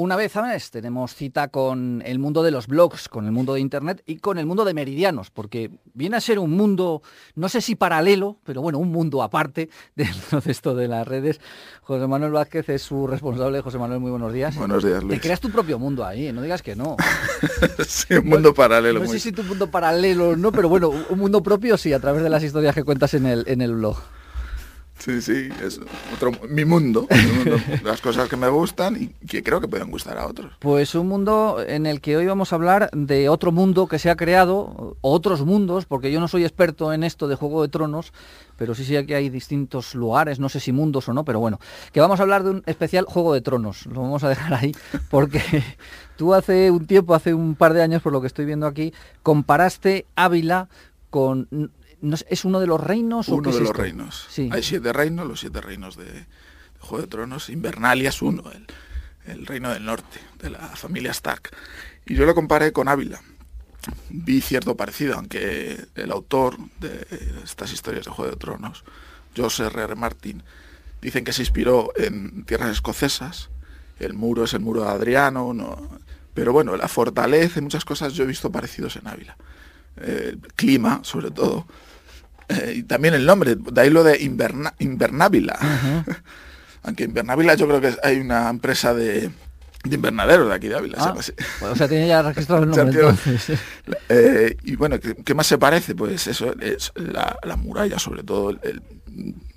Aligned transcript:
Una 0.00 0.16
vez 0.16 0.34
a 0.38 0.42
mes 0.42 0.70
tenemos 0.70 1.14
cita 1.14 1.48
con 1.48 2.02
el 2.06 2.18
mundo 2.18 2.42
de 2.42 2.50
los 2.50 2.68
blogs, 2.68 3.06
con 3.10 3.26
el 3.26 3.32
mundo 3.32 3.52
de 3.52 3.60
Internet 3.60 4.02
y 4.06 4.16
con 4.16 4.38
el 4.38 4.46
mundo 4.46 4.64
de 4.64 4.72
meridianos, 4.72 5.30
porque 5.30 5.70
viene 5.92 6.16
a 6.16 6.22
ser 6.22 6.38
un 6.38 6.52
mundo, 6.52 7.02
no 7.34 7.50
sé 7.50 7.60
si 7.60 7.74
paralelo, 7.74 8.38
pero 8.42 8.62
bueno, 8.62 8.78
un 8.78 8.90
mundo 8.90 9.22
aparte 9.22 9.68
dentro 9.94 10.40
de 10.40 10.52
esto 10.52 10.74
de 10.74 10.88
las 10.88 11.06
redes. 11.06 11.38
José 11.82 12.06
Manuel 12.06 12.32
Vázquez 12.32 12.66
es 12.70 12.80
su 12.80 13.06
responsable. 13.06 13.60
José 13.60 13.76
Manuel, 13.76 14.00
muy 14.00 14.10
buenos 14.10 14.32
días. 14.32 14.56
Buenos 14.56 14.82
días, 14.82 15.04
Luis. 15.04 15.20
Te 15.20 15.20
creas 15.20 15.40
tu 15.40 15.50
propio 15.50 15.78
mundo 15.78 16.02
ahí, 16.02 16.32
no 16.32 16.40
digas 16.40 16.62
que 16.62 16.74
no. 16.74 16.96
sí, 17.86 18.14
un 18.14 18.26
mundo 18.26 18.54
paralelo. 18.54 19.00
No, 19.00 19.06
sé 19.06 19.20
si 19.20 19.32
tu 19.32 19.42
mundo 19.42 19.70
paralelo 19.70 20.34
no, 20.34 20.50
pero 20.50 20.70
bueno, 20.70 20.88
un 20.88 21.18
mundo 21.18 21.42
propio 21.42 21.76
sí, 21.76 21.92
a 21.92 22.00
través 22.00 22.22
de 22.22 22.30
las 22.30 22.42
historias 22.42 22.74
que 22.74 22.84
cuentas 22.84 23.12
en 23.12 23.26
el, 23.26 23.44
en 23.46 23.60
el 23.60 23.74
blog. 23.74 23.98
Sí, 25.00 25.22
sí, 25.22 25.48
es 25.64 25.80
otro, 26.14 26.30
mi 26.50 26.66
mundo, 26.66 27.08
las 27.84 28.02
cosas 28.02 28.28
que 28.28 28.36
me 28.36 28.50
gustan 28.50 29.02
y 29.02 29.06
que 29.26 29.42
creo 29.42 29.58
que 29.58 29.66
pueden 29.66 29.90
gustar 29.90 30.18
a 30.18 30.26
otros. 30.26 30.52
Pues 30.58 30.94
un 30.94 31.08
mundo 31.08 31.56
en 31.66 31.86
el 31.86 32.02
que 32.02 32.18
hoy 32.18 32.26
vamos 32.26 32.52
a 32.52 32.56
hablar 32.56 32.90
de 32.92 33.30
otro 33.30 33.50
mundo 33.50 33.86
que 33.86 33.98
se 33.98 34.10
ha 34.10 34.16
creado, 34.16 34.98
otros 35.00 35.46
mundos, 35.46 35.86
porque 35.86 36.12
yo 36.12 36.20
no 36.20 36.28
soy 36.28 36.44
experto 36.44 36.92
en 36.92 37.02
esto 37.02 37.28
de 37.28 37.34
Juego 37.34 37.62
de 37.62 37.68
Tronos, 37.68 38.12
pero 38.58 38.74
sí 38.74 38.84
sé 38.84 39.06
que 39.06 39.14
hay 39.14 39.30
distintos 39.30 39.94
lugares, 39.94 40.38
no 40.38 40.50
sé 40.50 40.60
si 40.60 40.70
mundos 40.70 41.08
o 41.08 41.14
no, 41.14 41.24
pero 41.24 41.40
bueno, 41.40 41.60
que 41.92 42.00
vamos 42.00 42.20
a 42.20 42.24
hablar 42.24 42.44
de 42.44 42.50
un 42.50 42.62
especial 42.66 43.06
Juego 43.06 43.32
de 43.32 43.40
Tronos, 43.40 43.86
lo 43.86 44.02
vamos 44.02 44.22
a 44.22 44.28
dejar 44.28 44.52
ahí, 44.52 44.72
porque 45.08 45.40
tú 46.18 46.34
hace 46.34 46.70
un 46.70 46.86
tiempo, 46.86 47.14
hace 47.14 47.32
un 47.32 47.54
par 47.54 47.72
de 47.72 47.80
años, 47.80 48.02
por 48.02 48.12
lo 48.12 48.20
que 48.20 48.26
estoy 48.26 48.44
viendo 48.44 48.66
aquí, 48.66 48.92
comparaste 49.22 50.04
Ávila 50.14 50.68
con 51.08 51.48
¿Es 52.28 52.44
uno 52.44 52.60
de 52.60 52.66
los 52.66 52.80
reinos? 52.80 53.28
Uno 53.28 53.48
o 53.48 53.52
qué 53.52 53.58
de 53.58 53.64
los 53.64 53.76
reinos. 53.76 54.28
Hay 54.50 54.62
siete 54.62 54.92
reinos, 54.92 55.26
los 55.26 55.40
siete 55.40 55.60
reinos 55.60 55.96
de, 55.96 56.26
Juego 56.80 57.02
de 57.02 57.08
Tronos. 57.08 57.48
Invernalia 57.50 58.08
es 58.08 58.22
uno, 58.22 58.44
el, 59.26 59.46
reino 59.46 59.70
del 59.70 59.84
norte, 59.84 60.18
de 60.38 60.50
la 60.50 60.58
familia 60.58 61.12
Stark. 61.12 61.50
Y 62.06 62.14
yo 62.14 62.24
lo 62.24 62.34
comparé 62.34 62.72
con 62.72 62.88
Ávila. 62.88 63.20
Vi 64.08 64.40
cierto 64.40 64.76
parecido, 64.76 65.14
aunque 65.14 65.86
el 65.94 66.10
autor 66.10 66.56
de 66.80 67.06
estas 67.44 67.72
historias 67.72 68.06
de 68.06 68.10
Juego 68.10 68.30
de 68.30 68.36
Tronos, 68.36 68.84
José 69.36 69.66
R. 69.66 69.82
R. 69.82 69.94
Martin, 69.94 70.42
dicen 71.00 71.24
que 71.24 71.32
se 71.32 71.42
inspiró 71.42 71.92
en 71.96 72.44
tierras 72.44 72.70
escocesas. 72.70 73.50
El 73.98 74.14
muro 74.14 74.44
es 74.44 74.54
el 74.54 74.60
muro 74.60 74.82
de 74.82 74.88
Adriano, 74.88 75.54
pero 76.34 76.52
bueno, 76.52 76.76
la 76.76 76.88
fortaleza 76.88 77.58
y 77.58 77.62
muchas 77.62 77.84
cosas 77.84 78.14
yo 78.14 78.24
he 78.24 78.26
visto 78.26 78.50
parecidos 78.50 78.96
en 78.96 79.06
Ávila. 79.06 79.36
El 79.96 80.40
clima, 80.56 81.00
sobre 81.02 81.30
todo, 81.30 81.66
eh, 82.50 82.74
y 82.76 82.82
también 82.82 83.14
el 83.14 83.24
nombre, 83.24 83.56
de 83.56 83.80
ahí 83.80 83.90
lo 83.90 84.04
de 84.04 84.20
Inverna, 84.22 84.74
Invernávila. 84.78 85.58
Aunque 86.82 87.04
Invernávila 87.04 87.54
yo 87.54 87.66
creo 87.66 87.80
que 87.80 87.94
hay 88.02 88.18
una 88.18 88.48
empresa 88.48 88.94
de, 88.94 89.30
de 89.84 89.94
invernaderos 89.94 90.48
de 90.48 90.54
aquí 90.54 90.68
de 90.68 90.76
Ávila. 90.76 90.98
Ah, 90.98 91.14
o 91.62 91.76
sea, 91.76 91.88
tiene 91.88 92.06
ya 92.08 92.22
registrado 92.22 92.64
el 92.64 92.70
nombre. 92.76 93.00
Eh, 94.08 94.56
y 94.64 94.76
bueno, 94.76 94.96
¿qué, 94.98 95.34
más 95.34 95.46
se 95.46 95.56
parece? 95.56 95.94
Pues 95.94 96.26
eso, 96.26 96.54
es 96.60 96.92
la, 96.96 97.56
muralla, 97.56 97.98
sobre 97.98 98.22
todo. 98.22 98.50
El, 98.50 98.82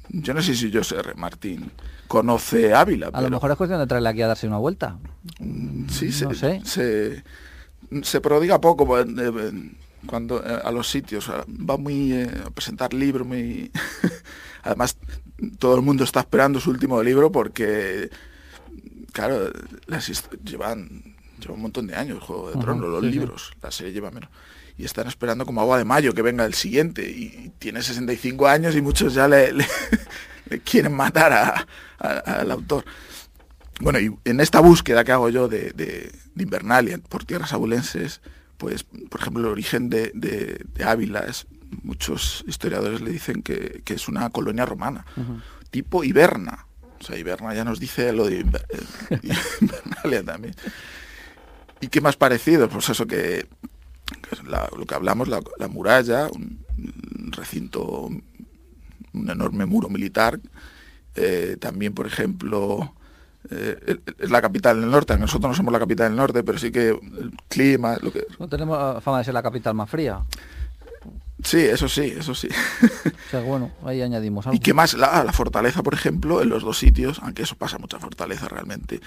yo 0.10 0.34
no 0.34 0.42
sé 0.42 0.56
si 0.56 0.72
José 0.72 0.98
R. 0.98 1.16
Martín 1.16 1.72
conoce 2.08 2.74
Ávila. 2.74 3.10
A 3.12 3.22
lo 3.22 3.30
mejor 3.32 3.52
es 3.52 3.58
cuestión 3.58 3.80
de 3.80 3.88
traerle 3.88 4.10
aquí 4.10 4.22
a 4.22 4.28
darse 4.28 4.48
una 4.48 4.58
vuelta. 4.58 5.00
Mm, 5.40 5.90
sí, 5.90 6.12
se, 6.12 6.28
se, 6.64 7.24
se, 8.04 8.22
prodiga 8.22 8.62
poco. 8.62 8.86
Pues, 8.86 9.08
cuando 10.06 10.44
eh, 10.44 10.60
a 10.64 10.72
los 10.72 10.90
sitios 10.90 11.30
va 11.30 11.78
muy 11.78 12.14
eh, 12.14 12.30
a 12.46 12.50
presentar 12.50 12.94
libros 12.94 13.26
muy 13.26 13.72
además 14.64 14.98
todo 15.60 15.76
el 15.76 15.82
mundo 15.82 16.04
está 16.04 16.22
esperando 16.22 16.60
su 16.60 16.70
último 16.70 17.02
libro 17.02 17.32
porque 17.32 18.10
claro 19.12 19.52
las 19.88 20.08
llevan 20.44 21.16
lleva 21.40 21.56
un 21.56 21.62
montón 21.62 21.88
de 21.88 21.96
años 21.96 22.18
el 22.18 22.24
juego 22.24 22.52
de 22.52 22.60
tronos 22.60 22.90
los 22.90 23.04
libros 23.04 23.52
la 23.62 23.72
serie 23.72 23.94
lleva 23.94 24.12
menos. 24.12 24.30
Y 24.76 24.86
están 24.86 25.08
esperando 25.08 25.46
como 25.46 25.62
agua 25.62 25.78
de 25.78 25.86
mayo 25.86 26.16
que 26.16 26.24
venga 26.24 26.46
el 26.46 26.56
siguiente. 26.56 27.08
Y 27.08 27.52
tiene 27.60 27.84
65 27.84 28.48
años 28.48 28.76
y 28.76 28.82
muchos 28.82 29.14
ya 29.14 29.28
le, 29.28 29.54
quieren 30.66 30.94
matar 30.94 31.68
al 32.00 32.50
autor. 32.50 32.84
Bueno 33.82 34.00
y 34.00 34.18
en 34.26 34.40
esta 34.40 34.62
búsqueda 34.62 35.04
que 35.04 35.12
hago 35.12 35.30
yo 35.30 35.48
de, 35.48 35.74
de, 35.74 36.12
de 36.34 36.44
Invernalia 36.44 36.98
por 36.98 37.24
tierras 37.24 37.54
abulenses 37.54 38.20
pues, 38.64 38.84
por 38.84 39.20
ejemplo, 39.20 39.44
el 39.44 39.50
origen 39.50 39.90
de, 39.90 40.66
Ávila 40.86 41.20
es, 41.28 41.48
muchos 41.84 42.46
historiadores 42.48 43.02
le 43.02 43.12
dicen 43.12 43.44
que, 43.44 43.84
es 43.86 44.08
una 44.08 44.30
colonia 44.30 44.66
romana, 44.66 45.06
tipo 45.70 46.06
Iberna. 46.06 46.66
O 46.98 47.04
sea, 47.04 47.18
Iberna 47.18 47.54
ya 47.54 47.66
nos 47.66 47.82
dice 47.82 48.14
lo 48.14 48.26
de 48.26 48.40
Invernalia 48.40 50.24
también. 50.26 50.56
¿Y 51.82 51.90
qué 51.90 52.00
más 52.00 52.16
parecido? 52.16 52.70
Pues 52.70 52.88
eso 52.88 53.06
que, 53.06 53.48
lo 54.48 54.86
que 54.86 54.96
hablamos, 54.96 55.28
la, 55.28 55.42
muralla, 55.68 56.30
un, 56.30 56.64
recinto, 57.34 57.84
un 59.12 59.30
enorme 59.30 59.66
muro 59.66 59.90
militar. 59.90 60.40
Eh, 61.16 61.58
también, 61.60 61.94
por 61.94 62.08
ejemplo, 62.08 62.96
eh, 63.50 63.98
es 64.20 64.32
la 64.32 64.42
capital 64.42 64.80
del 64.80 64.90
norte, 64.90 65.18
nosotros 65.18 65.50
no 65.50 65.56
somos 65.56 65.74
la 65.74 65.80
capital 65.80 66.10
del 66.10 66.18
norte, 66.18 66.44
pero 66.44 66.58
sí 66.58 66.72
que 66.72 66.90
el 66.90 67.32
clima... 67.48 67.98
Lo 68.02 68.12
que... 68.12 68.26
No 68.40 68.48
tenemos 68.48 69.04
fama 69.04 69.20
de 69.20 69.24
ser 69.24 69.34
la 69.34 69.44
capital 69.44 69.74
más 69.74 69.90
fría. 69.90 70.22
Sí, 71.44 71.60
eso 71.60 71.90
sí, 71.90 72.14
eso 72.18 72.34
sí. 72.34 72.48
O 72.48 73.30
sea, 73.30 73.42
bueno, 73.42 73.72
ahí 73.84 74.02
añadimos 74.02 74.46
algo. 74.46 74.56
Y 74.56 74.60
qué 74.60 74.74
más, 74.74 74.94
la, 74.94 75.24
la, 75.24 75.34
fortaleza, 75.34 75.84
por 75.84 75.94
ejemplo, 75.94 76.42
en 76.42 76.50
los 76.50 76.64
dos 76.64 76.78
sitios, 76.78 77.20
aunque 77.22 77.44
eso 77.44 77.56
pasa 77.56 77.78
mucha 77.78 78.00
fortaleza 78.00 78.48
realmente, 78.48 79.02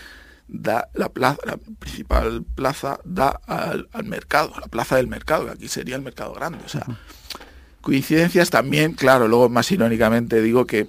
da 0.48 0.88
la 0.94 1.08
plaza, 1.08 1.38
la 1.44 1.56
principal 1.56 2.44
plaza 2.54 3.00
da 3.04 3.41
al, 3.46 3.88
mercado, 4.04 4.52
la 4.60 4.66
plaza 4.66 4.96
del 4.96 5.08
mercado, 5.08 5.46
que 5.46 5.52
aquí 5.52 5.69
sería 5.69 5.96
el 5.96 6.02
mercado 6.02 6.34
grande. 6.34 6.58
O 6.64 6.69
sea, 6.69 6.84
coincidencias 7.80 8.50
también, 8.50 8.92
claro, 8.92 9.28
luego 9.28 9.48
más 9.48 9.70
irónicamente 9.72 10.41
digo 10.41 10.66
que 10.66 10.88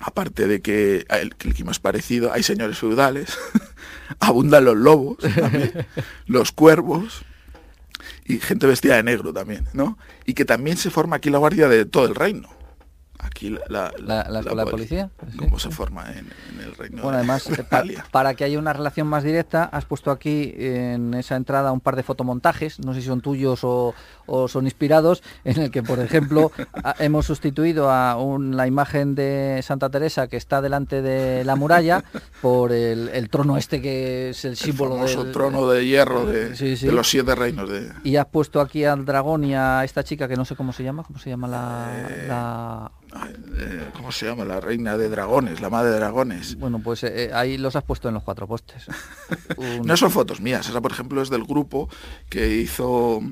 aparte 0.00 0.46
de 0.46 0.60
que 0.60 1.06
el, 1.08 1.34
clima 1.36 1.72
es 1.72 1.78
parecido, 1.78 2.32
hay 2.32 2.42
señores 2.42 2.78
feudales, 2.78 3.36
abundan 4.20 4.64
los 4.64 4.76
lobos, 4.76 5.18
los 6.26 6.52
cuervos 6.52 7.22
y 8.24 8.38
gente 8.38 8.66
vestida 8.66 8.96
de 8.96 9.02
negro 9.02 9.32
también, 9.32 9.66
¿no? 9.72 9.98
Y 10.26 10.34
que 10.34 10.44
también 10.44 10.76
se 10.76 10.90
forma 10.90 11.16
aquí 11.16 11.30
la 11.30 11.38
guardia 11.38 11.68
de 11.68 11.84
todo 11.84 12.06
el 12.06 12.14
reino 12.14 12.57
aquí 13.18 13.50
la, 13.68 13.92
la, 13.98 14.24
la, 14.28 14.66
policía. 14.66 15.10
¿Cómo 15.36 15.58
se 15.58 15.70
forma 15.70 16.12
en, 16.12 16.30
el 16.60 16.74
reino 16.74 17.02
bueno, 17.02 17.18
además, 17.18 17.48
para 18.10 18.34
que 18.34 18.44
haya 18.44 18.58
una 18.58 18.72
relación 18.72 19.06
más 19.06 19.24
directa, 19.24 19.64
has 19.64 19.84
puesto 19.84 20.10
aquí 20.10 20.54
en 20.56 21.14
esa 21.14 21.36
entrada 21.36 21.72
un 21.72 21.80
par 21.80 21.96
de 21.96 22.02
fotomontajes, 22.02 22.78
no 22.80 22.94
sé 22.94 23.00
si 23.00 23.06
son 23.06 23.20
tuyos 23.20 23.60
o, 23.62 23.94
son 24.48 24.66
inspirados, 24.66 25.22
en 25.44 25.60
el 25.60 25.70
que, 25.70 25.82
por 25.82 25.98
ejemplo, 26.00 26.52
hemos 26.98 27.26
sustituido 27.26 27.90
a 27.90 28.16
la 28.38 28.66
imagen 28.66 29.14
de 29.14 29.60
Santa 29.62 29.90
Teresa 29.90 30.28
que 30.28 30.36
está 30.36 30.60
delante 30.60 31.02
de 31.02 31.44
la 31.44 31.56
muralla 31.56 32.04
por 32.40 32.72
el, 32.72 33.28
trono 33.30 33.56
este 33.56 33.82
que 33.82 34.30
es 34.30 34.44
el 34.44 34.56
símbolo 34.56 35.04
del 35.04 35.32
trono 35.32 35.68
de 35.68 35.86
hierro 35.86 36.24
de, 36.24 36.54
los 36.92 37.08
siete 37.08 37.34
reinos. 37.34 37.68
De... 37.68 37.90
Y 38.04 38.16
has 38.16 38.26
puesto 38.26 38.60
aquí 38.60 38.84
al 38.84 39.04
dragón 39.04 39.44
y 39.44 39.54
a 39.54 39.84
esta 39.84 40.04
chica 40.04 40.28
que 40.28 40.36
no 40.36 40.44
sé 40.44 40.56
cómo 40.56 40.72
se 40.72 40.82
llama, 40.82 41.02
¿cómo 41.02 41.18
se 41.18 41.30
llama 41.30 41.48
la 41.48 42.06
eh, 42.08 42.28
eh, 43.56 43.90
¿cómo 43.94 44.12
se 44.12 44.26
llama? 44.26 44.44
La 44.44 44.60
reina 44.60 44.96
de 44.96 45.08
dragones, 45.08 45.60
la 45.60 45.70
madre 45.70 45.90
de 45.90 45.96
dragones. 45.96 46.56
Bueno, 46.56 46.80
pues 46.82 47.02
eh, 47.04 47.24
eh, 47.24 47.30
ahí 47.32 47.58
los 47.58 47.76
has 47.76 47.84
puesto 47.84 48.08
en 48.08 48.14
los 48.14 48.22
cuatro 48.22 48.46
postes. 48.46 48.86
No 49.84 49.96
son 49.96 50.10
fotos 50.10 50.40
mías, 50.40 50.68
esa 50.68 50.80
por 50.80 50.92
ejemplo 50.92 51.22
es 51.22 51.30
del 51.30 51.44
grupo 51.44 51.88
que 52.28 52.48
hizo 52.56 53.22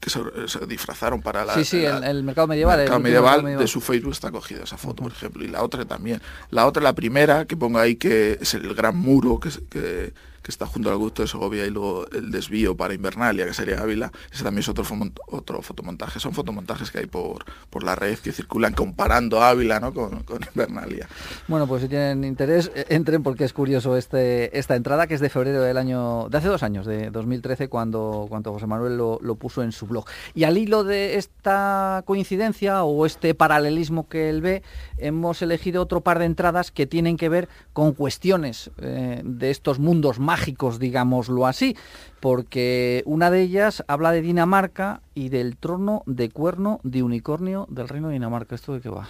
que 0.00 0.10
se, 0.10 0.20
disfrazaron 0.66 1.20
para 1.22 1.44
la, 1.44 1.54
sí, 1.54 1.64
sí, 1.64 1.84
el, 1.84 2.22
mercado 2.22 2.46
medieval. 2.46 2.80
El 2.80 3.00
medieval, 3.00 3.58
de 3.58 3.66
su 3.66 3.80
Facebook 3.80 4.12
está 4.12 4.30
cogida 4.30 4.64
esa 4.64 4.76
foto, 4.76 5.02
por 5.02 5.12
ejemplo, 5.12 5.44
y 5.44 5.48
la 5.48 5.62
otra 5.62 5.84
también. 5.84 6.20
La 6.50 6.66
otra, 6.66 6.82
la 6.82 6.92
primera, 6.92 7.46
que 7.46 7.56
pongo 7.56 7.78
ahí, 7.78 7.96
que 7.96 8.38
es 8.40 8.54
el 8.54 8.74
gran 8.74 8.96
muro 8.96 9.40
que, 9.40 9.50
que 9.68 10.12
está 10.48 10.66
junto 10.66 10.90
al 10.90 10.96
gusto 10.96 11.22
de 11.22 11.28
Segovia 11.28 11.66
y 11.66 11.70
luego 11.70 12.06
el 12.10 12.30
desvío 12.30 12.76
para 12.76 12.94
Invernalia, 12.94 13.46
que 13.46 13.52
sería 13.52 13.80
Ávila, 13.80 14.10
ese 14.32 14.42
también 14.42 14.60
es 14.60 14.68
otro, 14.68 14.84
otro 15.26 15.62
fotomontaje. 15.62 16.20
Son 16.20 16.32
fotomontajes 16.32 16.90
que 16.90 17.00
hay 17.00 17.06
por, 17.06 17.44
por 17.70 17.84
la 17.84 17.94
red 17.94 18.18
que 18.18 18.32
circulan 18.32 18.72
comparando 18.72 19.42
Ávila 19.42 19.78
¿no? 19.78 19.92
con, 19.92 20.24
Invernalia. 20.54 21.08
Bueno, 21.46 21.66
pues 21.66 21.82
si 21.82 21.88
tienen 21.88 22.24
interés, 22.24 22.70
eh, 22.74 22.86
entren 22.88 23.22
porque 23.22 23.44
es 23.44 23.52
curioso 23.52 23.96
este, 23.96 24.56
esta 24.58 24.74
entrada 24.74 25.06
que 25.06 25.14
es 25.14 25.20
de 25.20 25.28
febrero 25.28 25.60
del 25.60 25.76
año, 25.76 26.28
de 26.30 26.38
hace 26.38 26.48
dos 26.48 26.62
años, 26.62 26.86
de 26.86 27.10
2013, 27.10 27.68
cuando, 27.68 28.26
cuando 28.28 28.52
José 28.52 28.66
Manuel 28.66 28.96
lo, 28.96 29.34
puso 29.38 29.62
en 29.62 29.72
su 29.72 29.86
blog. 29.86 30.06
Y 30.34 30.44
al 30.44 30.58
hilo 30.58 30.82
de 30.82 31.16
esta 31.16 32.02
coincidencia 32.06 32.82
o 32.82 33.06
este 33.06 33.34
paralelismo 33.34 34.08
que 34.08 34.30
él 34.30 34.40
ve, 34.40 34.62
hemos 34.96 35.42
elegido 35.42 35.82
otro 35.82 36.00
par 36.00 36.18
de 36.18 36.24
entradas 36.24 36.72
que 36.72 36.86
tienen 36.86 37.16
que 37.16 37.28
ver 37.28 37.48
con 37.72 37.92
cuestiones 37.92 38.70
eh, 38.78 39.20
de 39.24 39.50
estos 39.50 39.78
mundos 39.78 40.18
mágicos 40.18 40.37
digámoslo 40.78 41.46
así, 41.46 41.76
porque 42.20 43.02
una 43.06 43.30
de 43.30 43.42
ellas 43.42 43.84
habla 43.88 44.12
de 44.12 44.22
Dinamarca 44.22 45.02
y 45.14 45.28
del 45.28 45.56
trono 45.56 46.02
de 46.06 46.30
cuerno 46.30 46.80
de 46.82 47.02
unicornio 47.02 47.66
del 47.70 47.88
reino 47.88 48.08
de 48.08 48.14
Dinamarca. 48.14 48.54
¿Esto 48.54 48.74
de 48.74 48.80
qué 48.80 48.88
va? 48.88 49.08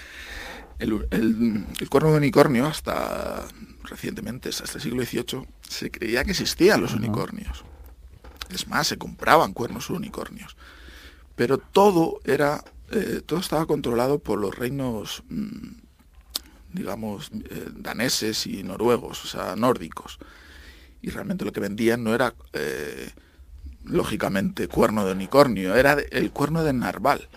el, 0.78 1.66
cuerno 1.88 2.12
de 2.12 2.18
unicornio 2.18 2.66
hasta 2.66 3.44
recientemente, 3.84 4.48
hasta 4.48 4.78
el 4.78 4.80
siglo 4.80 5.04
XVIII, 5.04 5.46
se 5.68 5.90
creía 5.90 6.24
que 6.24 6.30
existían 6.32 6.80
los 6.80 6.94
unicornios. 6.94 7.64
Es 8.50 8.66
más, 8.68 8.88
se 8.88 8.98
compraban 8.98 9.52
cuernos 9.52 9.90
unicornios. 9.90 10.56
Pero 11.36 11.58
todo 11.58 12.20
era, 12.24 12.64
eh, 12.90 13.22
todo 13.24 13.40
estaba 13.40 13.66
controlado 13.66 14.18
por 14.18 14.38
los 14.38 14.56
reinos, 14.56 15.22
mm, 15.28 15.79
digamos, 16.72 17.30
eh, 17.32 17.68
daneses 17.76 18.46
y 18.46 18.62
noruegos, 18.62 19.24
o 19.24 19.28
sea, 19.28 19.56
nórdicos. 19.56 20.18
Y 21.02 21.10
realmente 21.10 21.44
lo 21.44 21.52
que 21.52 21.60
vendían 21.60 22.04
no 22.04 22.14
era, 22.14 22.34
eh, 22.52 23.10
lógicamente, 23.84 24.68
cuerno 24.68 25.04
de 25.06 25.12
unicornio, 25.12 25.74
era 25.74 25.96
el 26.10 26.30
cuerno 26.30 26.62
de 26.62 26.72
narval 26.72 27.28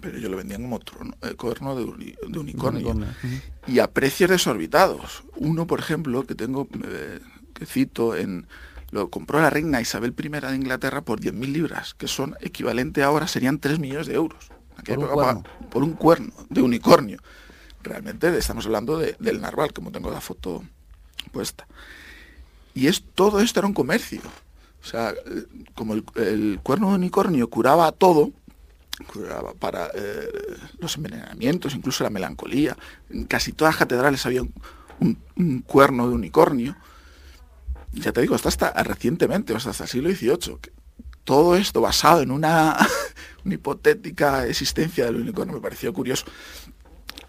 pero 0.00 0.18
ellos 0.18 0.30
lo 0.30 0.36
vendían 0.36 0.62
como 0.62 0.78
trono, 0.80 1.14
eh, 1.22 1.34
cuerno 1.34 1.76
de, 1.76 1.84
unicornio. 2.38 2.96
Y 3.66 3.78
a 3.80 3.90
precios 3.90 4.30
desorbitados. 4.30 5.24
Uno, 5.36 5.66
por 5.66 5.80
ejemplo, 5.80 6.24
que 6.24 6.34
tengo, 6.34 6.68
eh, 6.84 7.20
que 7.54 7.66
cito, 7.66 8.16
en 8.16 8.46
lo 8.90 9.10
compró 9.10 9.40
la 9.40 9.50
reina 9.50 9.82
Isabel 9.82 10.14
I 10.18 10.28
de 10.28 10.56
Inglaterra 10.56 11.02
por 11.02 11.20
10.000 11.20 11.52
libras, 11.52 11.94
que 11.94 12.08
son 12.08 12.36
equivalente 12.40 13.02
ahora, 13.02 13.28
serían 13.28 13.58
3 13.58 13.78
millones 13.78 14.06
de 14.06 14.14
euros. 14.14 14.50
Por 14.86 14.98
un, 14.98 15.06
cuerno. 15.08 15.42
por 15.70 15.82
un 15.82 15.92
cuerno 15.92 16.32
de 16.48 16.62
unicornio. 16.62 17.18
Realmente 17.88 18.36
estamos 18.36 18.66
hablando 18.66 18.98
del 18.98 19.40
narval, 19.40 19.72
como 19.72 19.90
tengo 19.90 20.10
la 20.10 20.20
foto 20.20 20.62
puesta. 21.32 21.66
Y 22.74 22.86
es 22.86 23.02
todo 23.14 23.40
esto 23.40 23.60
era 23.60 23.66
un 23.66 23.74
comercio. 23.74 24.20
O 24.82 24.86
sea, 24.86 25.14
como 25.74 25.94
el, 25.94 26.60
cuerno 26.62 26.90
de 26.90 26.96
unicornio 26.96 27.48
curaba 27.48 27.90
todo, 27.92 28.30
para 29.58 29.90
eh, 29.94 30.28
los 30.78 30.96
envenenamientos, 30.96 31.74
incluso 31.74 32.04
la 32.04 32.10
melancolía. 32.10 32.76
En 33.10 33.24
casi 33.24 33.52
todas 33.52 33.74
las 33.74 33.78
catedrales 33.78 34.26
había 34.26 34.42
un, 35.00 35.60
cuerno 35.66 36.08
de 36.08 36.14
unicornio. 36.14 36.76
Ya 37.92 38.12
te 38.12 38.20
digo, 38.20 38.34
hasta, 38.34 38.48
hasta 38.48 38.70
recientemente, 38.82 39.54
hasta, 39.54 39.70
el 39.70 39.88
siglo 39.88 40.10
XVIII. 40.10 40.58
todo 41.24 41.56
esto 41.56 41.80
basado 41.80 42.22
en 42.22 42.30
una, 42.32 42.76
hipotética 43.44 44.46
existencia 44.46 45.06
del 45.06 45.16
unicornio 45.16 45.54
me 45.54 45.60
pareció 45.60 45.92
curioso. 45.92 46.26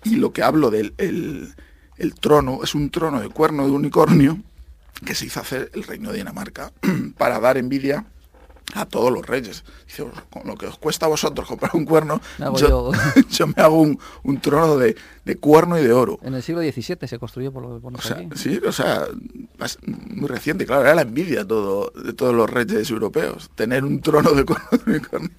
Y 0.04 0.16
lo 0.16 0.32
que 0.34 0.44
hablo 0.44 0.72
del 0.72 0.94
el 2.00 2.16
trono 2.16 2.62
es 2.64 2.74
un 2.74 2.90
trono 2.90 3.20
de 3.20 3.30
cuerno 3.30 3.66
de 3.66 3.72
unicornio 3.72 4.40
que 5.06 5.16
se 5.16 5.26
hizo 5.26 5.40
hacer 5.40 5.70
el 5.74 5.84
reino 5.84 6.12
de 6.12 6.18
Dinamarca 6.18 6.72
para 7.18 7.40
dar 7.40 7.58
envidia 7.58 8.06
a 8.74 8.86
todos 8.86 9.12
los 9.12 9.26
reyes. 9.26 9.64
Dice, 9.86 10.06
con 10.30 10.46
lo 10.46 10.56
que 10.56 10.68
os 10.68 10.78
cuesta 10.78 11.08
a 11.08 11.10
vosotros 11.10 11.48
comprar 11.48 11.72
un 11.74 11.86
cuerno, 11.86 12.22
yo, 12.58 12.92
me 13.48 13.62
hago 13.62 13.82
un, 13.82 14.42
trono 14.42 14.78
de, 14.78 14.96
cuerno 15.40 15.80
y 15.80 15.84
de 15.84 15.92
oro. 15.92 16.20
En 16.22 16.36
el 16.36 16.44
siglo 16.44 16.62
XVII 16.62 17.08
se 17.08 17.20
construyó 17.20 17.52
por 17.52 17.64
lo 17.64 17.82
que 17.82 17.88
o 17.88 18.36
Sí, 18.36 18.60
o 18.66 18.72
sea, 18.72 19.08
muy 19.88 20.28
reciente, 20.28 20.66
claro, 20.66 20.84
era 20.84 20.96
la 20.96 21.02
envidia 21.02 21.46
todo, 21.46 21.92
de 21.92 22.14
todos 22.14 22.36
los 22.36 22.50
reyes 22.50 22.90
europeos, 22.90 23.50
tener 23.56 23.84
un 23.84 24.02
trono 24.02 24.32
de 24.32 24.46
cuerno 24.46 24.70
de 24.72 24.92
unicornio. 24.92 25.32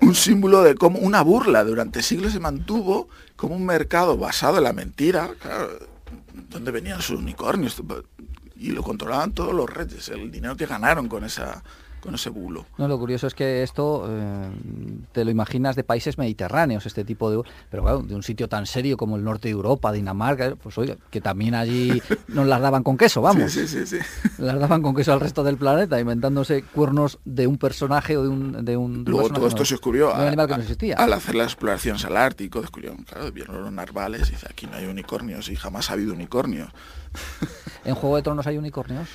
Un 0.00 0.14
símbolo 0.14 0.62
de 0.62 0.74
cómo 0.74 0.98
una 1.00 1.22
burla 1.22 1.64
durante 1.64 2.02
siglos 2.02 2.32
se 2.32 2.40
mantuvo 2.40 3.08
como 3.36 3.56
un 3.56 3.66
mercado 3.66 4.16
basado 4.16 4.58
en 4.58 4.64
la 4.64 4.72
mentira. 4.72 5.30
Claro, 5.40 5.70
¿Dónde 6.50 6.70
venían 6.70 7.02
sus 7.02 7.18
unicornios? 7.18 7.82
y 8.56 8.70
lo 8.72 8.82
controlaban 8.82 9.32
todos 9.32 9.54
los 9.54 9.70
reyes, 9.70 10.08
el 10.08 10.32
dinero 10.32 10.56
que 10.56 10.66
ganaron 10.66 11.08
con 11.08 11.22
esa 11.24 11.62
con 12.00 12.14
ese 12.14 12.30
bulo. 12.30 12.66
No, 12.78 12.88
lo 12.88 12.98
curioso 12.98 13.26
es 13.26 13.34
que 13.34 13.62
esto 13.62 14.06
eh, 14.08 14.50
te 15.12 15.24
lo 15.24 15.30
imaginas 15.30 15.76
de 15.76 15.84
países 15.84 16.18
mediterráneos, 16.18 16.86
este 16.86 17.04
tipo 17.04 17.30
de... 17.30 17.42
Pero 17.70 17.82
claro, 17.82 18.02
de 18.02 18.14
un 18.14 18.22
sitio 18.22 18.48
tan 18.48 18.66
serio 18.66 18.96
como 18.96 19.16
el 19.16 19.24
norte 19.24 19.48
de 19.48 19.52
Europa, 19.52 19.92
Dinamarca, 19.92 20.54
pues 20.56 20.78
oye, 20.78 20.96
que 21.10 21.20
también 21.20 21.54
allí 21.54 22.00
nos 22.28 22.46
las 22.46 22.60
daban 22.60 22.82
con 22.82 22.96
queso, 22.96 23.20
vamos. 23.22 23.52
Sí, 23.52 23.66
sí, 23.66 23.86
sí, 23.86 23.98
Las 24.38 24.58
daban 24.58 24.82
con 24.82 24.94
queso 24.94 25.12
al 25.12 25.20
resto 25.20 25.44
del 25.44 25.56
planeta, 25.56 26.00
inventándose 26.00 26.62
cuernos 26.62 27.18
de 27.24 27.46
un 27.46 27.58
personaje 27.58 28.16
o 28.16 28.22
de 28.22 28.28
un... 28.28 28.64
De 28.64 28.76
un 28.76 29.04
Luego 29.06 29.30
todo 29.30 29.46
esto 29.46 29.64
se 29.64 29.74
descubrió 29.74 30.12
existía. 30.56 30.96
al 30.96 31.12
hacer 31.12 31.34
las 31.34 31.48
exploraciones 31.48 32.04
al 32.04 32.16
Ártico, 32.16 32.60
descubrieron, 32.60 33.04
claro, 33.04 33.30
vieron 33.32 33.62
los 33.62 33.72
narvales 33.72 34.28
y 34.28 34.32
dice, 34.32 34.46
aquí 34.48 34.66
no 34.66 34.76
hay 34.76 34.86
unicornios 34.86 35.48
y 35.48 35.56
jamás 35.56 35.90
ha 35.90 35.94
habido 35.94 36.12
unicornios. 36.12 36.70
¿En 37.84 37.94
Juego 37.94 38.16
de 38.16 38.22
Tronos 38.22 38.46
hay 38.46 38.58
unicornios? 38.58 39.08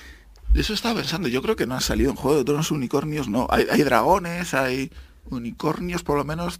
Eso 0.53 0.73
estaba 0.73 0.95
pensando, 0.95 1.27
yo 1.27 1.41
creo 1.41 1.55
que 1.55 1.65
no 1.65 1.75
ha 1.75 1.81
salido 1.81 2.11
en 2.11 2.15
Juego 2.15 2.37
de 2.37 2.43
Tronos 2.43 2.71
unicornios, 2.71 3.27
no. 3.27 3.47
Hay, 3.49 3.81
dragones, 3.83 4.53
hay 4.53 4.91
unicornios, 5.25 6.03
por 6.03 6.17
lo 6.17 6.25
menos. 6.25 6.59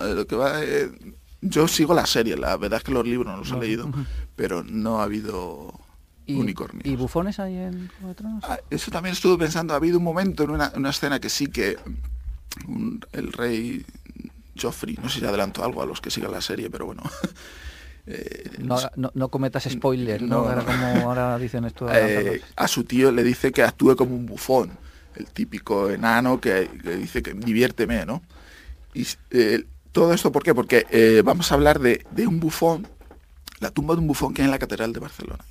Eh, 0.00 0.14
lo 0.14 0.26
que 0.26 0.36
va, 0.36 0.62
eh, 0.62 0.90
yo 1.40 1.66
sigo 1.66 1.94
la 1.94 2.06
serie, 2.06 2.36
la 2.36 2.56
verdad 2.56 2.78
es 2.78 2.84
que 2.84 2.92
los 2.92 3.06
libros 3.06 3.32
no 3.32 3.38
los 3.38 3.50
he 3.50 3.56
leído, 3.58 3.90
pero 4.36 4.62
no 4.62 5.00
ha 5.00 5.04
habido 5.04 5.72
unicornios. 6.28 6.86
¿Y 6.86 6.96
bufones 6.96 7.38
hay 7.40 7.56
en 7.56 7.88
Juego 7.88 8.08
de 8.08 8.14
Tronos? 8.14 8.44
Ah, 8.46 8.58
eso 8.70 8.90
también 8.90 9.14
estuve 9.14 9.38
pensando, 9.38 9.72
ha 9.72 9.76
habido 9.76 9.98
un 9.98 10.04
momento 10.04 10.44
en 10.44 10.50
una, 10.50 10.90
escena 10.90 11.18
que 11.18 11.30
sí 11.30 11.46
que 11.46 11.78
el 13.12 13.32
rey 13.32 13.84
Joffrey, 14.60 14.98
no 15.02 15.08
sé 15.08 15.20
si 15.20 15.26
adelanto 15.26 15.64
algo 15.64 15.82
a 15.82 15.86
los 15.86 16.00
que 16.00 16.10
sigan 16.10 16.32
la 16.32 16.40
serie, 16.40 16.70
pero 16.70 16.86
bueno. 16.86 17.02
Eh, 18.06 18.50
no, 18.58 19.28
cometas 19.28 19.64
spoiler, 19.70 20.22
¿no? 20.22 20.38
Ahora, 20.38 20.64
como 20.64 20.86
ahora 21.08 21.38
dicen 21.38 21.64
esto. 21.64 21.86
Eh, 21.92 22.42
a 22.56 22.66
su 22.66 22.84
tío 22.84 23.12
le 23.12 23.22
dice 23.22 23.52
que 23.52 23.62
actúe 23.62 23.94
como 23.94 24.16
un 24.16 24.26
bufón, 24.26 24.76
el 25.14 25.26
típico 25.26 25.88
enano 25.88 26.40
que, 26.40 26.68
dice 26.98 27.22
que 27.22 27.32
diviérteme, 27.32 28.04
¿no? 28.04 28.22
Y 28.92 29.06
eh, 29.30 29.64
todo 29.92 30.12
esto, 30.12 30.32
¿por 30.32 30.42
qué? 30.42 30.54
Porque 30.54 31.22
vamos 31.24 31.52
a 31.52 31.54
hablar 31.54 31.78
de, 31.78 32.04
un 32.26 32.40
bufón, 32.40 32.88
la 33.60 33.70
tumba 33.70 33.94
de 33.94 34.00
un 34.00 34.08
bufón 34.08 34.34
que 34.34 34.42
hay 34.42 34.46
en 34.46 34.52
la 34.52 34.58
Catedral 34.58 34.92
de 34.92 35.00
Barcelona. 35.00 35.44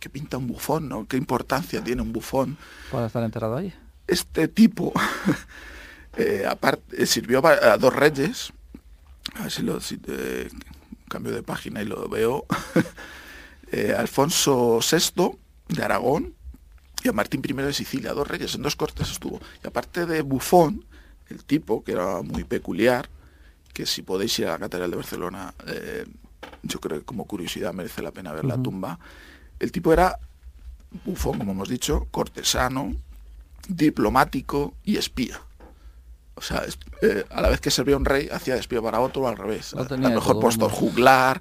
¿Qué, 0.00 0.08
pinta 0.08 0.38
un 0.38 0.46
bufón, 0.46 0.88
no? 0.88 1.06
¿Qué 1.06 1.18
importancia 1.18 1.84
tiene 1.84 2.00
un 2.00 2.12
bufón? 2.12 2.56
¿Puede 2.90 3.06
estar 3.06 3.22
enterrado 3.22 3.56
ahí? 3.56 3.74
Este 4.06 4.48
tipo, 4.48 4.92
aparte, 6.48 7.04
sirvió 7.04 7.46
a, 7.46 7.76
dos 7.76 7.94
reyes, 7.94 8.52
a 9.34 9.42
ver 9.42 9.52
si 9.52 9.62
lo 9.62 9.78
cambio 11.10 11.34
de 11.34 11.42
página 11.42 11.82
y 11.82 11.84
lo 11.84 12.08
veo, 12.08 12.46
eh, 13.72 13.94
Alfonso 13.96 14.80
VI 14.80 15.36
de 15.68 15.84
Aragón 15.84 16.34
y 17.02 17.08
a 17.08 17.12
Martín 17.12 17.42
I 17.46 17.52
de 17.52 17.74
Sicilia, 17.74 18.14
dos 18.14 18.26
reyes, 18.26 18.54
en 18.54 18.62
dos 18.62 18.76
cortes 18.76 19.10
estuvo. 19.10 19.40
Y 19.62 19.66
aparte 19.66 20.06
de 20.06 20.22
Bufón, 20.22 20.86
el 21.28 21.44
tipo, 21.44 21.84
que 21.84 21.92
era 21.92 22.22
muy 22.22 22.44
peculiar, 22.44 23.08
que 23.74 23.86
si 23.86 24.02
podéis 24.02 24.38
ir 24.38 24.46
a 24.46 24.52
la 24.52 24.58
Catedral 24.58 24.90
de 24.90 24.96
Barcelona, 24.96 25.54
eh, 25.66 26.06
yo 26.62 26.80
creo 26.80 27.00
que 27.00 27.04
como 27.04 27.26
curiosidad 27.26 27.72
merece 27.72 28.02
la 28.02 28.12
pena 28.12 28.32
ver 28.32 28.44
la 28.44 28.62
tumba, 28.62 28.98
el 29.58 29.72
tipo 29.72 29.92
era 29.92 30.18
bufón, 31.04 31.38
como 31.38 31.52
hemos 31.52 31.68
dicho, 31.68 32.06
cortesano, 32.10 32.94
diplomático 33.68 34.74
y 34.84 34.96
espía. 34.96 35.40
O 36.40 36.42
sea, 36.42 36.64
eh, 37.02 37.24
a 37.28 37.42
la 37.42 37.50
vez 37.50 37.60
que 37.60 37.70
servía 37.70 37.98
un 37.98 38.06
rey, 38.06 38.30
hacía 38.32 38.54
despido 38.54 38.82
para 38.82 39.00
otro 39.00 39.22
o 39.22 39.28
al 39.28 39.36
revés. 39.36 39.74
a 39.74 39.82
lo 39.82 39.98
mejor 39.98 40.40
postor 40.40 40.70
juglar. 40.70 41.38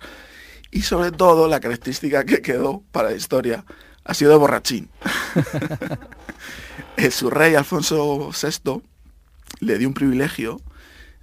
Y 0.72 0.82
sobre 0.82 1.12
todo, 1.12 1.48
la 1.48 1.62
característica 1.62 2.26
que 2.26 2.42
quedó 2.42 2.84
para 2.92 3.12
la 3.12 3.16
historia 3.16 3.64
ha 4.04 4.14
sido 4.14 4.32
de 4.32 4.38
borrachín. 4.38 4.90
Eh, 6.98 7.12
su 7.12 7.30
rey, 7.30 7.56
Alfonso 7.56 8.32
VI, 8.32 8.82
le 9.62 9.78
dio 9.78 9.88
un 9.88 9.94
privilegio 9.94 10.60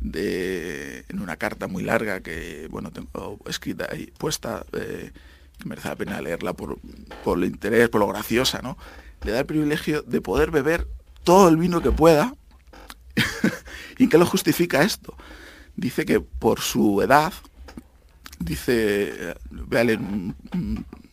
de, 0.01 1.05
en 1.11 1.21
una 1.21 1.37
carta 1.37 1.67
muy 1.67 1.83
larga 1.83 2.21
que, 2.21 2.67
bueno, 2.71 2.93
tengo 2.93 3.39
escrita 3.47 3.87
ahí 3.91 4.11
puesta, 4.17 4.65
eh, 4.73 5.13
que 5.59 5.69
merece 5.69 5.89
la 5.89 5.97
pena 5.97 6.21
leerla 6.23 6.55
por, 6.55 6.79
por 7.23 7.37
el 7.37 7.45
interés, 7.45 7.91
por 7.91 8.01
lo 8.01 8.09
graciosa, 8.09 8.63
¿no? 8.63 8.79
Le 9.23 9.33
da 9.33 9.41
el 9.41 9.45
privilegio 9.47 10.01
de 10.01 10.23
poder 10.23 10.51
beber 10.51 10.89
todo 11.25 11.51
el 11.51 11.59
vino 11.59 11.83
que 11.83 11.93
pueda 11.93 12.33
¿Y 13.99 14.09
qué 14.09 14.19
lo 14.19 14.27
justifica 14.27 14.83
esto? 14.83 15.17
Dice 15.75 16.05
que 16.05 16.21
por 16.21 16.61
su 16.61 17.03
edad, 17.03 17.33
dice, 18.39 19.35
véale 19.51 19.97
un, 19.97 20.35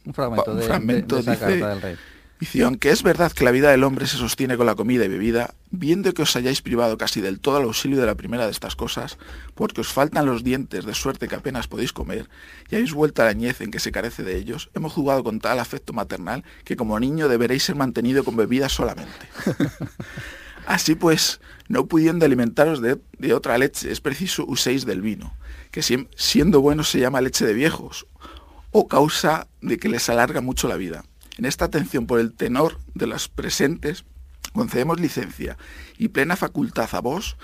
un, 0.05 0.13
fragmento, 0.13 0.55
de, 0.55 0.63
fragmento 0.63 1.17
dice, 1.17 1.37
carta 1.37 1.69
del 1.69 1.81
rey. 1.81 1.95
Dice, 2.39 2.63
aunque 2.63 2.89
es 2.89 3.03
verdad 3.03 3.31
que 3.31 3.45
la 3.45 3.51
vida 3.51 3.71
del 3.71 3.85
hombre 3.85 4.05
se 4.05 4.17
sostiene 4.17 4.57
con 4.57 4.65
la 4.65 4.75
comida 4.75 5.05
y 5.05 5.07
bebida, 5.07 5.53
viendo 5.71 6.13
que 6.13 6.23
os 6.23 6.35
hayáis 6.35 6.61
privado 6.61 6.97
casi 6.97 7.21
del 7.21 7.39
todo 7.39 7.55
al 7.55 7.63
auxilio 7.63 7.97
de 7.99 8.05
la 8.05 8.15
primera 8.15 8.45
de 8.45 8.51
estas 8.51 8.75
cosas, 8.75 9.17
porque 9.55 9.79
os 9.79 9.87
faltan 9.87 10.25
los 10.25 10.43
dientes 10.43 10.83
de 10.83 10.93
suerte 10.93 11.29
que 11.29 11.35
apenas 11.35 11.67
podéis 11.67 11.93
comer, 11.93 12.29
y 12.69 12.75
habéis 12.75 12.93
vuelto 12.93 13.21
a 13.21 13.25
la 13.25 13.33
ñez 13.33 13.61
en 13.61 13.71
que 13.71 13.79
se 13.79 13.93
carece 13.93 14.23
de 14.23 14.35
ellos, 14.35 14.69
hemos 14.73 14.91
jugado 14.91 15.23
con 15.23 15.39
tal 15.39 15.57
afecto 15.57 15.93
maternal 15.93 16.43
que 16.65 16.75
como 16.75 16.99
niño 16.99 17.29
deberéis 17.29 17.63
ser 17.63 17.75
mantenido 17.75 18.25
con 18.25 18.35
bebida 18.35 18.67
solamente. 18.67 19.29
Así 20.65 20.95
pues, 20.95 21.41
no 21.67 21.87
pudiendo 21.87 22.25
alimentaros 22.25 22.81
de, 22.81 23.33
otra 23.33 23.57
leche, 23.57 23.91
es 23.91 24.01
preciso 24.01 24.45
uséis 24.47 24.85
del 24.85 25.01
vino, 25.01 25.35
que 25.71 25.81
siendo 25.81 26.61
bueno 26.61 26.83
se 26.83 26.99
llama 26.99 27.21
leche 27.21 27.45
de 27.45 27.53
viejos, 27.53 28.07
o 28.71 28.87
causa 28.87 29.47
de 29.61 29.77
que 29.77 29.89
les 29.89 30.09
alarga 30.09 30.41
mucho 30.41 30.67
la 30.67 30.77
vida. 30.77 31.03
En 31.37 31.45
esta 31.45 31.65
atención 31.65 32.05
por 32.05 32.19
el 32.19 32.33
tenor 32.33 32.79
de 32.93 33.07
los 33.07 33.27
presentes, 33.27 34.05
concedemos 34.53 34.99
licencia 34.99 35.57
y 35.97 36.09
plena 36.09 36.35
facultad 36.35 36.89
a 36.93 37.01
vos 37.01 37.37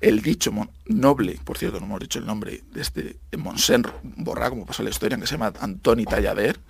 el 0.00 0.20
dicho 0.20 0.52
noble, 0.86 1.40
por 1.44 1.56
cierto, 1.56 1.80
no 1.80 1.86
hemos 1.86 2.00
dicho 2.00 2.18
el 2.18 2.26
nombre 2.26 2.62
de 2.72 2.82
este 2.82 3.16
Monsen 3.38 3.84
Borrá, 4.16 4.50
como 4.50 4.66
pasó 4.66 4.82
la 4.82 4.90
historia, 4.90 5.16
que 5.16 5.26
se 5.26 5.32
llama 5.32 5.52
Antoni 5.60 6.04
Tallader, 6.04 6.60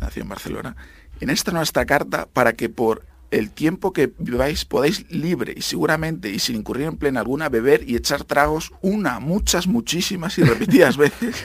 nació 0.00 0.22
en 0.22 0.28
Barcelona. 0.28 0.76
En 1.20 1.30
esta 1.30 1.50
nuestra 1.50 1.84
carta, 1.84 2.26
para 2.32 2.52
que 2.52 2.68
por 2.68 3.04
el 3.38 3.50
tiempo 3.50 3.92
que 3.92 4.12
viváis 4.18 4.64
podáis 4.64 5.10
libre 5.10 5.54
y 5.56 5.62
seguramente 5.62 6.30
y 6.30 6.38
sin 6.38 6.56
incurrir 6.56 6.86
en 6.86 6.96
plena 6.96 7.20
alguna 7.20 7.48
beber 7.48 7.88
y 7.88 7.96
echar 7.96 8.24
tragos 8.24 8.72
una, 8.80 9.20
muchas, 9.20 9.66
muchísimas 9.66 10.38
y 10.38 10.44
repetidas 10.44 10.96
veces 11.04 11.44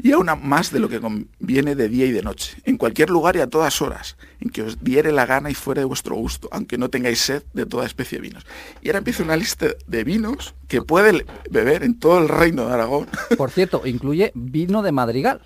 y 0.00 0.12
aún 0.12 0.30
más 0.42 0.70
de 0.70 0.78
lo 0.78 0.88
que 0.88 1.00
conviene 1.00 1.74
de 1.74 1.88
día 1.88 2.06
y 2.06 2.12
de 2.12 2.22
noche, 2.22 2.56
en 2.64 2.76
cualquier 2.76 3.10
lugar 3.10 3.36
y 3.36 3.40
a 3.40 3.48
todas 3.48 3.82
horas, 3.82 4.16
en 4.40 4.50
que 4.50 4.62
os 4.62 4.82
diere 4.82 5.12
la 5.12 5.26
gana 5.26 5.50
y 5.50 5.54
fuera 5.54 5.80
de 5.80 5.84
vuestro 5.84 6.14
gusto, 6.14 6.48
aunque 6.52 6.78
no 6.78 6.88
tengáis 6.88 7.20
sed 7.20 7.42
de 7.52 7.66
toda 7.66 7.84
especie 7.84 8.18
de 8.18 8.22
vinos. 8.22 8.46
Y 8.80 8.88
ahora 8.88 8.98
empieza 8.98 9.22
una 9.22 9.36
lista 9.36 9.66
de 9.86 10.04
vinos 10.04 10.54
que 10.68 10.82
puede 10.82 11.26
beber 11.50 11.82
en 11.82 11.98
todo 11.98 12.18
el 12.18 12.28
reino 12.28 12.66
de 12.66 12.74
Aragón. 12.74 13.08
Por 13.36 13.50
cierto, 13.50 13.82
incluye 13.84 14.30
vino 14.34 14.82
de 14.82 14.92
madrigal. 14.92 15.40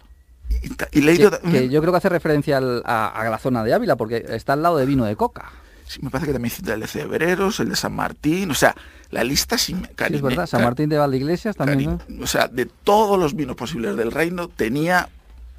Y, 0.92 1.00
leído, 1.00 1.30
que, 1.50 1.70
yo 1.70 1.80
creo 1.80 1.92
que 1.92 1.96
hace 1.96 2.10
referencia 2.10 2.58
a, 2.58 3.28
la 3.30 3.38
zona 3.38 3.64
de 3.64 3.72
Ávila, 3.72 3.96
porque 3.96 4.24
está 4.28 4.52
al 4.52 4.62
lado 4.62 4.76
de 4.76 4.84
vino 4.84 5.06
de 5.06 5.16
coca. 5.16 5.50
Sí, 5.86 6.00
me 6.02 6.10
parece 6.10 6.28
que 6.28 6.32
también 6.32 6.50
cita 6.50 6.74
el 6.74 6.80
de 6.80 6.86
Cebreros, 6.86 7.60
el 7.60 7.68
de 7.68 7.76
San 7.76 7.94
Martín, 7.94 8.50
o 8.50 8.54
sea, 8.54 8.74
la 9.10 9.24
lista 9.24 9.58
sin 9.58 9.84
sí, 9.84 9.90
es 10.14 10.22
verdad, 10.22 10.46
San 10.46 10.62
Martín 10.62 10.88
de 10.88 10.98
Valdeiglesias 10.98 11.56
también. 11.56 12.00
O 12.20 12.26
sea, 12.26 12.48
de 12.48 12.66
todos 12.66 13.18
los 13.18 13.34
vinos 13.34 13.56
posibles 13.56 13.96
del 13.96 14.10
reino 14.10 14.48
tenía 14.48 15.08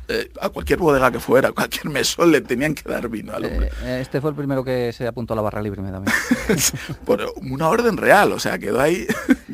eh, 0.10 0.30
a 0.42 0.50
cualquier 0.50 0.80
bodega 0.80 1.12
que 1.12 1.20
fuera, 1.20 1.50
a 1.50 1.52
cualquier 1.54 1.90
mesón 1.90 2.32
le 2.32 2.42
tenían 2.42 2.76
que 2.76 2.90
dar 2.90 3.08
vino 3.08 3.34
al 3.34 3.46
hombre. 3.46 3.70
Eh, 3.84 4.00
este 4.02 4.20
fue 4.20 4.32
el 4.32 4.36
primero 4.36 4.64
que 4.64 4.92
se 4.92 5.08
apuntó 5.08 5.34
a 5.34 5.36
la 5.38 5.42
barra 5.42 5.62
libre 5.62 5.82
también. 5.82 6.14
Por 7.06 7.34
una 7.38 7.70
orden 7.70 7.96
real, 7.96 8.34
o 8.34 8.40
sea, 8.40 8.60
quedó 8.60 8.82
ahí. 8.82 9.08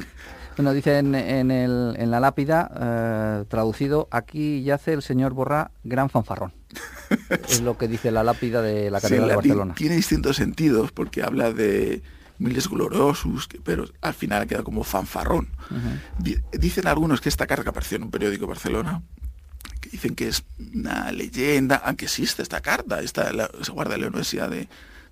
bueno, 0.58 0.74
dice 0.74 0.98
en, 0.98 1.14
en, 1.14 2.12
la 2.12 2.20
lápida, 2.20 2.72
eh, 2.80 3.46
traducido, 3.48 4.08
aquí 4.10 4.64
yace 4.64 4.94
el 4.94 5.04
señor 5.04 5.34
Borrá, 5.34 5.72
gran 5.84 6.10
fanfarrón. 6.10 6.54
es 7.50 7.62
lo 7.62 7.78
que 7.78 7.88
dice 7.88 8.12
la 8.12 8.24
lápida 8.24 8.62
de 8.62 8.92
la 8.92 9.02
Catedral 9.02 9.30
de 9.30 9.36
Barcelona. 9.36 9.74
Tiene 9.76 9.96
distintos 9.96 10.36
sentidos, 10.36 10.92
porque 10.92 11.24
habla 11.24 11.52
de 11.52 12.02
miles 12.38 12.70
gloriosos, 12.70 13.48
pero 13.64 13.86
al 14.02 14.14
final 14.14 14.44
ha 14.44 14.46
quedado 14.46 14.64
como 14.64 14.84
fanfarrón. 14.84 15.50
Dicen 16.52 16.88
algunos 16.88 17.22
que 17.22 17.30
esta 17.30 17.48
carga 17.48 17.72
apareció 17.72 17.98
en 17.98 18.04
un 18.04 18.12
periódico 18.12 18.46
de 18.46 18.50
Barcelona, 18.50 19.04
que 19.82 19.90
dicen 19.90 20.16
que 20.16 20.28
es 20.28 20.44
una 20.76 21.12
leyenda, 21.12 21.78
aunque 21.78 22.06
existe 22.06 22.42
esta 22.42 22.62
carta, 22.62 23.02
esta 23.02 23.32
se 23.62 23.72
guarda 23.72 23.96
en 23.96 24.02
la 24.02 24.08
Universidad 24.08 24.50
de, 24.50 24.68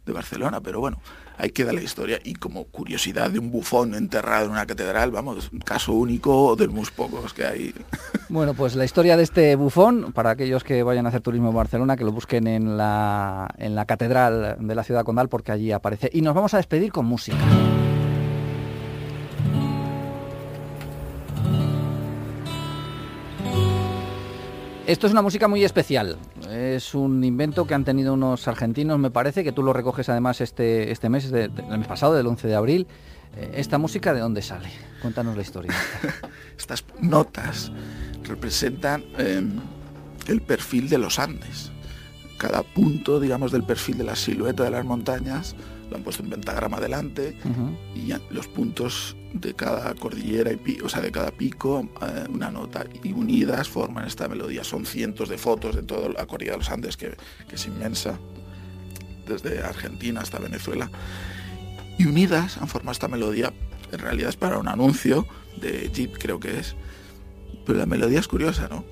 de 0.05 0.13
Barcelona, 0.13 0.61
pero 0.61 0.79
bueno, 0.79 1.01
ahí 1.37 1.51
queda 1.51 1.73
la 1.73 1.81
historia. 1.81 2.19
Y 2.23 2.33
como 2.35 2.65
curiosidad 2.65 3.29
de 3.29 3.39
un 3.39 3.51
bufón 3.51 3.95
enterrado 3.95 4.45
en 4.45 4.51
una 4.51 4.65
catedral, 4.65 5.11
vamos, 5.11 5.49
un 5.51 5.59
caso 5.59 5.93
único 5.93 6.55
de 6.55 6.67
los 6.67 6.91
pocos 6.91 7.33
que 7.33 7.45
hay. 7.45 7.73
Bueno, 8.29 8.53
pues 8.53 8.75
la 8.75 8.83
historia 8.83 9.15
de 9.15 9.23
este 9.23 9.55
bufón, 9.55 10.11
para 10.11 10.31
aquellos 10.31 10.65
que 10.65 10.83
vayan 10.83 11.05
a 11.05 11.09
hacer 11.09 11.21
turismo 11.21 11.47
en 11.47 11.55
Barcelona, 11.55 11.95
que 11.95 12.03
lo 12.03 12.11
busquen 12.11 12.45
en 12.45 12.75
la, 12.75 13.47
en 13.57 13.73
la 13.73 13.85
catedral 13.85 14.57
de 14.59 14.75
la 14.75 14.83
ciudad 14.83 15.05
condal, 15.05 15.29
porque 15.29 15.53
allí 15.53 15.71
aparece. 15.71 16.09
Y 16.11 16.21
nos 16.21 16.35
vamos 16.35 16.53
a 16.53 16.57
despedir 16.57 16.91
con 16.91 17.05
música. 17.05 17.37
Esto 24.87 25.05
es 25.05 25.11
una 25.11 25.21
música 25.21 25.49
muy 25.49 25.65
especial. 25.65 26.17
Es 26.49 26.95
un 26.95 27.21
invento 27.21 27.67
que 27.67 27.73
han 27.73 27.83
tenido 27.83 28.13
unos 28.13 28.47
argentinos, 28.47 28.97
me 28.97 29.11
parece, 29.11 29.43
que 29.43 29.51
tú 29.51 29.61
lo 29.61 29.73
recoges 29.73 30.07
además 30.07 30.39
este, 30.39 30.93
este 30.93 31.09
mes, 31.09 31.25
el 31.25 31.51
mes 31.51 31.87
pasado, 31.87 32.13
del 32.13 32.25
11 32.25 32.47
de 32.47 32.55
abril. 32.55 32.87
Eh, 33.35 33.51
¿Esta 33.55 33.77
música 33.77 34.13
de 34.13 34.21
dónde 34.21 34.41
sale? 34.41 34.69
Cuéntanos 35.01 35.35
la 35.35 35.41
historia. 35.41 35.73
Estas 36.57 36.85
notas 37.01 37.69
representan 38.23 39.03
em, 39.17 39.59
el 40.25 40.41
perfil 40.41 40.87
de 40.87 40.99
los 40.99 41.19
Andes. 41.19 41.69
Cada 42.37 42.63
punto, 42.63 43.19
digamos, 43.19 43.51
del 43.51 43.63
perfil 43.63 43.97
de 43.97 44.03
la 44.03 44.15
silueta 44.15 44.63
de 44.63 44.71
las 44.71 44.85
montañas 44.85 45.55
lo 45.89 45.97
han 45.97 46.03
puesto 46.03 46.23
en 46.23 46.29
pentagrama 46.29 46.77
adelante 46.77 47.37
y 47.95 48.11
los 48.29 48.47
puntos 48.47 49.15
de 49.33 49.53
cada 49.53 49.93
cordillera, 49.95 50.51
y 50.51 50.79
o 50.81 50.89
sea, 50.89 51.01
de 51.01 51.11
cada 51.11 51.31
pico, 51.31 51.87
eh, 52.01 52.25
una 52.29 52.49
nota 52.51 52.85
y 53.03 53.11
unidas 53.11 53.69
forman 53.69 54.05
esta 54.05 54.27
melodía. 54.27 54.63
Son 54.63 54.85
cientos 54.85 55.29
de 55.29 55.37
fotos 55.37 55.75
de 55.75 55.83
toda 55.83 56.09
la 56.09 56.25
cordillera 56.25 56.55
de 56.55 56.59
los 56.59 56.71
Andes, 56.71 56.97
que, 56.97 57.15
es 57.51 57.65
inmensa, 57.67 58.19
desde 59.27 59.61
Argentina 59.61 60.21
hasta 60.21 60.39
Venezuela. 60.39 60.89
Y 61.97 62.05
unidas 62.05 62.57
han 62.57 62.67
formado 62.67 62.91
esta 62.91 63.07
melodía, 63.07 63.53
en 63.91 63.99
realidad 63.99 64.29
es 64.29 64.35
para 64.35 64.57
un 64.57 64.67
anuncio 64.67 65.25
de 65.59 65.89
Jeep, 65.93 66.17
creo 66.17 66.39
que 66.39 66.59
es. 66.59 66.75
Pero 67.65 67.79
la 67.79 67.85
melodía 67.85 68.19
es 68.19 68.27
curiosa, 68.27 68.67
¿no? 68.69 68.85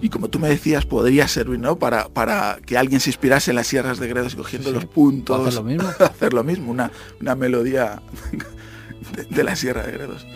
Y 0.00 0.08
como 0.08 0.28
tú 0.28 0.38
me 0.38 0.48
decías, 0.48 0.86
podría 0.86 1.28
servir 1.28 1.58
¿no? 1.58 1.78
para, 1.78 2.08
para 2.08 2.58
que 2.64 2.78
alguien 2.78 3.00
se 3.00 3.10
inspirase 3.10 3.50
en 3.50 3.56
las 3.56 3.66
sierras 3.66 3.98
de 3.98 4.08
Gredos 4.08 4.34
cogiendo 4.34 4.70
los 4.72 4.86
puntos. 4.86 5.40
Hacer 5.40 5.54
lo 5.54 5.62
mismo. 5.64 5.88
hacer 6.00 6.32
lo 6.32 6.44
mismo, 6.44 6.70
una, 6.70 6.90
una 7.20 7.34
melodía 7.34 8.00
de, 9.30 9.44
la 9.44 9.56
Sierra 9.56 9.82
de 9.82 9.92
Gredos. 9.92 10.26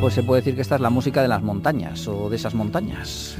Pues 0.00 0.14
se 0.14 0.22
puede 0.22 0.42
decir 0.42 0.54
que 0.54 0.60
esta 0.60 0.74
es 0.74 0.80
la 0.80 0.90
música 0.90 1.22
de 1.22 1.28
las 1.28 1.42
montañas 1.42 2.06
o 2.08 2.28
de 2.28 2.36
esas 2.36 2.54
montañas. 2.54 3.36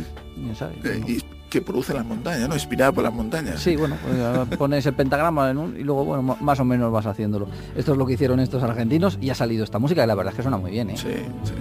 Eh, 0.85 1.21
que 1.55 1.63
produce 1.63 1.95
las 1.95 2.05
montañas, 2.05 2.49
¿no? 2.49 2.55
Inspirada 2.55 2.91
por 2.91 3.05
las 3.05 3.15
montañas. 3.15 3.61
Sí, 3.61 3.77
bueno, 3.77 3.97
pues 4.03 4.59
pones 4.59 4.85
el 4.87 4.95
pentagrama 4.95 5.53
y 5.79 5.85
luego, 5.85 6.05
bueno, 6.05 6.37
más 6.41 6.59
o 6.59 6.65
menos 6.65 6.91
vas 6.91 7.07
haciéndolo. 7.07 7.47
Esto 7.77 7.93
es 7.93 7.99
lo 7.99 8.05
que 8.07 8.15
hicieron 8.15 8.41
estos 8.41 8.63
argentinos 8.63 9.19
y 9.21 9.31
ha 9.31 9.35
salido 9.35 9.63
esta 9.63 9.79
música 9.79 10.03
y 10.03 10.07
la 10.07 10.17
verdad 10.17 10.33
es 10.33 10.37
que 10.37 10.43
suena 10.43 10.59
muy 10.59 10.73
bien, 10.73 10.91
¿eh? 10.91 10.97
Sí, 10.97 11.13
sí. 11.45 11.53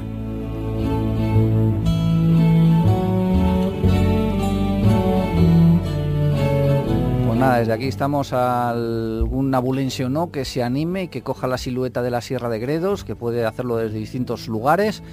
Pues 7.28 7.40
nada, 7.40 7.60
desde 7.60 7.74
aquí 7.74 7.88
estamos 7.88 8.34
a 8.34 8.70
algún 8.70 9.54
abulense 9.54 10.06
o 10.06 10.10
no 10.10 10.32
que 10.32 10.44
se 10.44 10.64
anime 10.64 11.04
y 11.04 11.08
que 11.10 11.22
coja 11.22 11.46
la 11.46 11.60
silueta 11.60 12.02
de 12.02 12.10
la 12.10 12.22
Sierra 12.22 12.50
de 12.50 12.58
Gredos, 12.58 13.04
que 13.04 13.16
puede 13.16 13.46
hacerlo 13.46 13.78
desde 13.78 14.00
distintos 14.00 14.48
lugares 14.48 15.04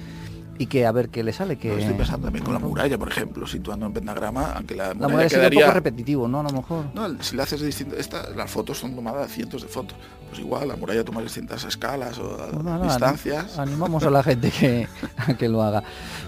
y 0.61 0.67
que 0.67 0.85
a 0.85 0.91
ver 0.91 1.09
qué 1.09 1.23
le 1.23 1.33
sale. 1.33 1.57
Que... 1.57 1.79
estoy 1.79 1.95
pensando 1.95 2.25
también 2.25 2.45
con 2.45 2.53
la 2.53 2.59
muralla, 2.59 2.95
por 2.95 3.09
ejemplo, 3.09 3.47
situando 3.47 3.87
en 3.87 3.93
pentagrama, 3.93 4.51
aunque 4.51 4.75
la 4.75 4.93
muralla, 4.93 5.01
la 5.01 5.07
muralla 5.07 5.29
quedaría... 5.29 5.59
un 5.59 5.65
poco 5.65 5.73
repetitivo, 5.73 6.27
¿no? 6.27 6.41
A 6.41 6.43
lo 6.43 6.51
mejor. 6.51 6.85
No, 6.93 7.23
si 7.23 7.35
le 7.35 7.41
haces 7.41 7.61
distinto, 7.61 7.95
esta, 7.95 8.29
las 8.29 8.51
fotos 8.51 8.77
son 8.77 8.95
tomadas 8.95 9.31
cientos 9.31 9.63
de 9.63 9.67
fotos. 9.67 9.97
Pues 10.29 10.39
igual, 10.39 10.67
la 10.67 10.75
muralla 10.75 11.03
toma 11.03 11.21
distintas 11.21 11.63
escalas 11.63 12.19
o 12.19 12.37
pues 12.37 12.81
distancias. 12.83 13.57
animamos 13.57 14.03
a 14.03 14.11
la 14.11 14.21
gente 14.21 14.51
que, 14.51 14.87
a 15.17 15.33
que 15.33 15.49
lo 15.49 15.63
haga. 15.63 15.81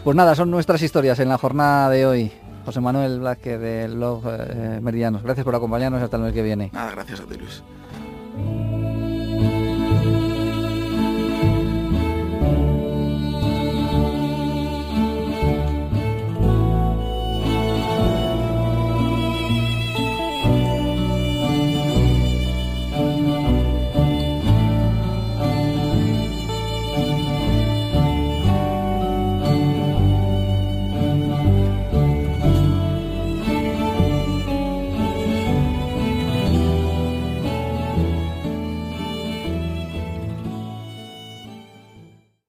Pues 0.03 0.15
nada, 0.15 0.33
son 0.33 0.49
nuestras 0.49 0.81
historias 0.81 1.19
en 1.19 1.29
la 1.29 1.37
jornada 1.37 1.91
de 1.91 2.07
hoy. 2.07 2.31
José 2.65 2.81
Manuel 2.81 3.19
Blázquez 3.19 3.59
de 3.59 3.87
Log 3.87 4.23
eh, 4.25 4.79
Meridianos. 4.81 5.21
Gracias 5.21 5.43
por 5.43 5.53
acompañarnos 5.53 6.01
hasta 6.01 6.17
el 6.17 6.23
mes 6.23 6.33
que 6.33 6.41
viene. 6.41 6.71
Nada, 6.73 6.91
gracias 6.91 7.19
a 7.19 7.25
ti, 7.25 7.35
Luis. 7.37 7.61